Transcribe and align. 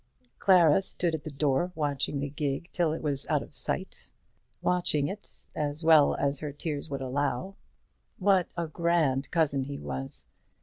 Clara 0.39 0.81
stood 0.81 1.13
at 1.13 1.25
the 1.25 1.29
door 1.29 1.71
watching 1.75 2.19
the 2.19 2.29
gig 2.31 2.69
till 2.73 2.91
it 2.91 3.03
was 3.03 3.29
out 3.29 3.43
of 3.43 3.53
sight, 3.55 4.09
watching 4.59 5.07
it 5.07 5.45
as 5.55 5.83
well 5.83 6.15
as 6.15 6.39
her 6.39 6.51
tears 6.51 6.89
would 6.89 7.01
allow. 7.01 7.55
What 8.17 8.47
a 8.57 8.67
grand 8.67 9.29
cousin 9.29 9.65
he 9.65 9.77
was! 9.77 10.25